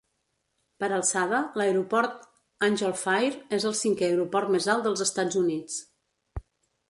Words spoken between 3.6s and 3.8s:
el